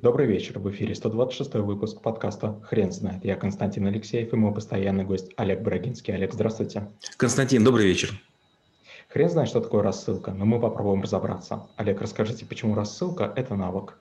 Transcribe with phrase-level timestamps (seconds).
[0.00, 3.24] Добрый вечер, в эфире 126 выпуск подкаста «Хрен знает».
[3.24, 6.14] Я Константин Алексеев и мой постоянный гость Олег Брагинский.
[6.14, 6.86] Олег, здравствуйте.
[7.16, 8.12] Константин, добрый вечер.
[9.08, 11.66] Хрен знает, что такое рассылка, но мы попробуем разобраться.
[11.74, 13.98] Олег, расскажите, почему рассылка– это навык?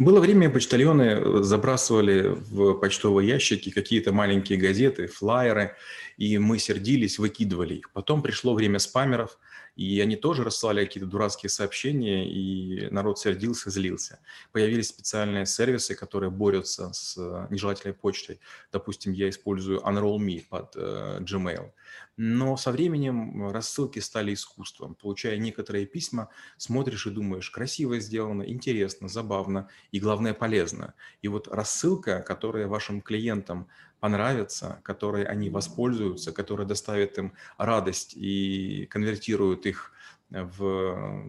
[0.00, 5.76] Было время, почтальоны забрасывали в почтовые ящики какие-то маленькие газеты, флайеры,
[6.16, 7.92] и мы сердились, выкидывали их.
[7.92, 9.38] Потом пришло время спамеров–
[9.76, 14.20] и они тоже рассылали какие-то дурацкие сообщения, и народ сердился, злился.
[14.50, 18.40] Появились специальные сервисы, которые борются с э, нежелательной почтой.
[18.72, 21.72] Допустим, я использую Unroll.me под э, Gmail.
[22.16, 24.94] Но со временем рассылки стали искусством.
[24.94, 30.94] Получая некоторые письма, смотришь и думаешь, красиво сделано, интересно, забавно и, главное, полезно.
[31.20, 33.68] И вот рассылка, которая вашим клиентам
[34.00, 39.92] понравится, которой они воспользуются, которая доставит им радость и конвертирует их
[40.30, 41.22] в,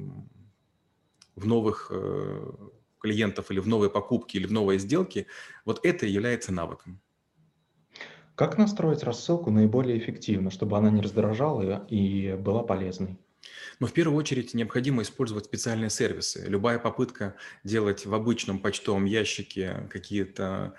[1.36, 2.52] в новых э,
[3.00, 5.28] клиентов или в новые покупки или в новые сделки,
[5.66, 7.00] вот это является навыком.
[8.36, 13.18] Как настроить рассылку наиболее эффективно, чтобы она не раздражала и была полезной?
[13.80, 16.46] Но в первую очередь необходимо использовать специальные сервисы.
[16.48, 20.74] Любая попытка делать в обычном почтовом ящике какие-то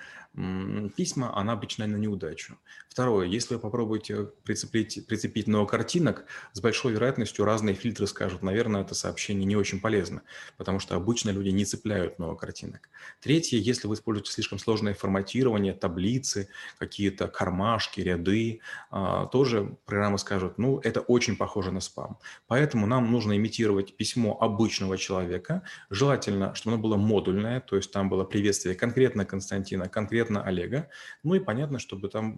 [0.97, 2.59] письма, она обычно на неудачу.
[2.89, 8.83] Второе, если вы попробуете прицепить, прицепить много картинок, с большой вероятностью разные фильтры скажут, наверное,
[8.83, 10.23] это сообщение не очень полезно,
[10.57, 12.89] потому что обычно люди не цепляют много картинок.
[13.21, 20.59] Третье, если вы используете слишком сложное форматирование, таблицы, какие-то кармашки, ряды, а, тоже программы скажут,
[20.59, 22.19] ну, это очень похоже на спам.
[22.47, 28.09] Поэтому нам нужно имитировать письмо обычного человека, желательно, чтобы оно было модульное, то есть там
[28.09, 30.89] было приветствие конкретно Константина, конкретно конкретно Олега.
[31.23, 32.35] Ну и понятно, чтобы там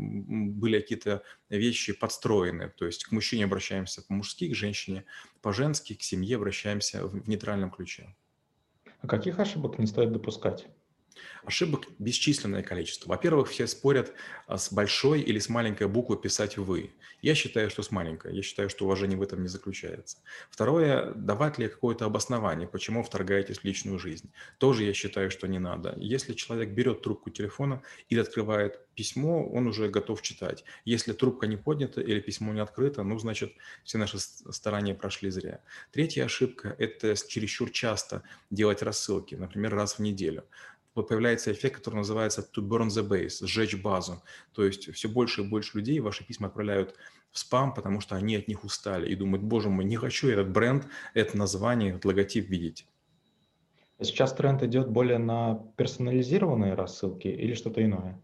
[0.59, 2.73] были какие-то вещи подстроены.
[2.77, 5.05] То есть к мужчине обращаемся по-мужски, к женщине
[5.43, 8.15] по-женски, к семье обращаемся в нейтральном ключе.
[9.01, 10.67] А каких ошибок не стоит допускать?
[11.45, 13.09] Ошибок бесчисленное количество.
[13.09, 14.13] Во-первых, все спорят
[14.47, 16.91] а, с большой или с маленькой буквы писать «вы».
[17.23, 18.35] Я считаю, что с маленькой.
[18.35, 20.19] Я считаю, что уважение в этом не заключается.
[20.51, 24.31] Второе, давать ли какое-то обоснование, почему вторгаетесь в личную жизнь.
[24.59, 25.95] Тоже я считаю, что не надо.
[25.99, 30.65] Если человек берет трубку телефона или открывает письмо, он уже готов читать.
[30.85, 33.53] Если трубка не поднята или письмо не открыто, ну, значит,
[33.85, 35.61] все наши старания прошли зря.
[35.93, 40.45] Третья ошибка– это чересчур часто делать рассылки, например, раз в неделю
[41.03, 44.23] появляется эффект, который называется to burn the base, сжечь базу.
[44.53, 46.95] То есть все больше и больше людей ваши письма отправляют
[47.31, 50.51] в спам, потому что они от них устали и думают, боже мой, не хочу этот
[50.51, 52.87] бренд, это название, этот логотип видеть.
[54.01, 58.21] Сейчас тренд идет более на персонализированные рассылки или что-то иное?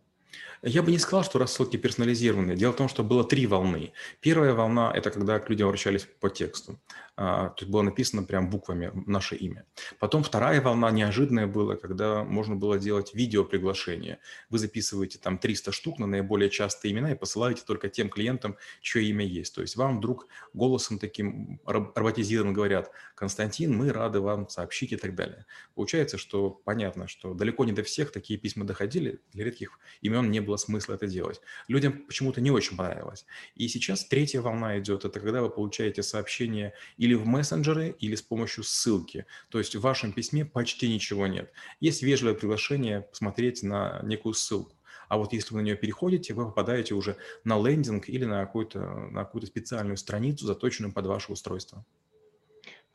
[0.63, 2.57] Я бы не сказал, что рассылки персонализированные.
[2.57, 3.93] Дело в том, что было три волны.
[4.21, 6.81] Первая волна– это когда к людям обращались по тексту.
[7.19, 9.65] А, то есть было написано прям буквами наше имя.
[9.99, 14.19] Потом вторая волна неожиданная была, когда можно было делать видеоприглашение.
[14.51, 19.03] Вы записываете там 300 штук на наиболее частые имена и посылаете только тем клиентам, чье
[19.05, 19.55] имя есть.
[19.55, 25.15] То есть вам вдруг голосом таким роботизированным говорят, Константин, мы рады вам сообщить и так
[25.15, 25.47] далее.
[25.75, 30.41] Получается, что понятно, что далеко не до всех такие письма доходили, для редких имен не
[30.47, 31.41] было смысла это делать.
[31.69, 33.27] Людям почему-то не очень понравилось.
[33.55, 38.23] И сейчас третья волна идет, это когда вы получаете сообщение или в мессенджеры, или с
[38.23, 39.27] помощью ссылки.
[39.49, 41.53] То есть в вашем письме почти ничего нет.
[41.81, 44.73] Есть вежливое приглашение посмотреть на некую ссылку.
[45.09, 48.81] А вот если вы на нее переходите, вы попадаете уже на лендинг или на какую-то
[48.81, 51.85] на какую специальную страницу, заточенную под ваше устройство.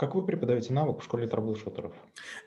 [0.02, 1.94] Как вы преподаете навык в школе трэблшутеров?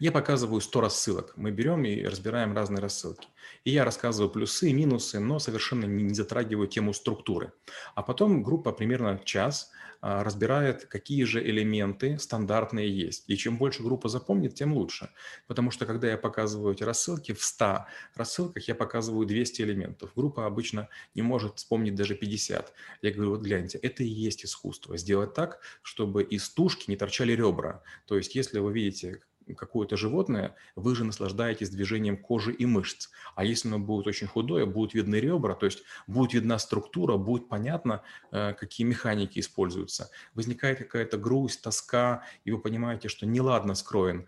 [0.00, 1.34] Я показываю 100 рассылок.
[1.36, 3.28] Мы берем и разбираем разные рассылки.
[3.64, 7.52] И я рассказываю плюсы и минусы, но совершенно не затрагиваю тему структуры.
[7.94, 9.70] А потом группа примерно час–
[10.06, 13.24] а, разбирает, какие же элементы стандартные есть.
[13.26, 15.08] И чем больше группа запомнит, тем лучше.
[15.46, 20.10] Потому что когда я показываю эти рассылки, в 100 рассылках я показываю 200 элементов.
[20.14, 22.74] Группа обычно не может вспомнить даже 50.
[23.00, 24.98] Я говорю, вот гляньте, это и есть искусство.
[24.98, 27.82] Сделать так, чтобы из тушки не торчали ребра.
[28.06, 29.22] То есть если вы видите
[29.56, 33.10] какое-то животное, вы же наслаждаетесь движением кожи и мышц.
[33.34, 37.48] А если оно будет очень худое, будут видны ребра, то есть будет видна структура, будет
[37.48, 40.10] понятно, э, какие механики используются.
[40.34, 44.26] Возникает какая-то грусть, тоска, и вы понимаете, что неладно скроен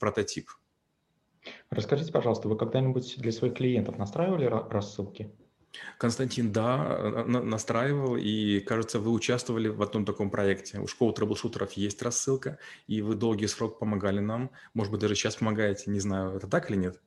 [0.00, 0.50] прототип.
[1.70, 5.30] Расскажите, пожалуйста, вы когда-нибудь для своих клиентов настраивали рассылки?
[5.98, 10.80] Константин, да, настраивал, и, кажется, вы участвовали в одном таком проекте.
[10.80, 14.50] У школы трэблшутеров есть рассылка, и вы долгий срок помогали нам.
[14.74, 17.00] Может быть, даже сейчас помогаете, не знаю, это так или нет?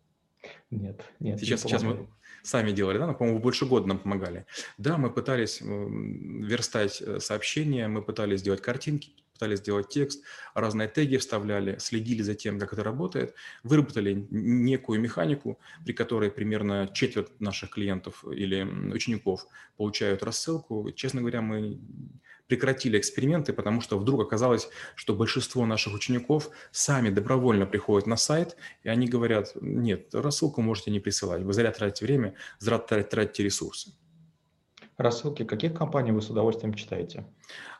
[0.70, 1.40] Нет, нет.
[1.40, 2.08] Сейчас, не сейчас мы
[2.44, 4.46] сами делали, да, но, по-моему, больше года нам помогали.
[4.78, 10.24] Да, мы пытались верстать э, сообщения, мы пытались сделать картинки, пытались сделать текст,
[10.54, 13.34] разные теги вставляли, следили за тем, как это работает,
[13.64, 19.48] выработали некую механику, при которой примерно четверть наших клиентов или учеников
[19.78, 20.92] получают рассылку.
[20.96, 21.80] Честно говоря, мы
[22.48, 28.58] прекратили эксперименты, потому что вдруг оказалось, что большинство наших учеников сами добровольно приходят на сайт,
[28.84, 33.92] и они говорят, нет, рассылку можете не присылать, вы зря тратите время, зря тратите ресурсы.
[35.02, 37.26] Рассылки каких компаний вы с удовольствием читаете?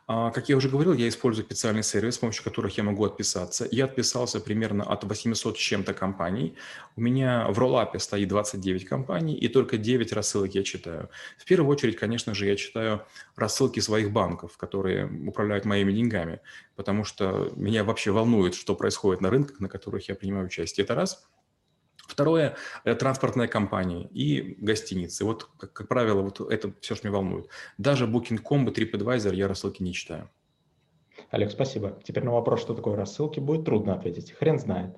[0.08, 3.68] А, как я уже говорил, я использую специальный сервис, с помощью которых я могу отписаться.
[3.70, 6.56] Я отписался примерно от 800 с чем-то компаний.
[6.96, 11.10] У меня в роллапе стоит 29 компаний, и только 9 рассылок я читаю.
[11.38, 13.02] В первую очередь, конечно же, я читаю
[13.36, 16.40] рассылки своих банков, которые управляют моими деньгами,
[16.74, 20.82] потому что меня вообще волнует, что происходит на рынках, на которых я принимаю участие.
[20.82, 21.24] Это раз–
[22.12, 25.24] Второе– это транспортная компания и гостиницы.
[25.24, 27.48] Вот, как, как правило, вот это все, что меня волнует.
[27.78, 30.28] Даже Booking.com и TripAdvisor я рассылки не читаю.
[31.30, 31.98] Олег, спасибо.
[32.04, 34.32] Теперь на вопрос, что такое рассылки, будет трудно ответить.
[34.32, 34.94] Хрен знает.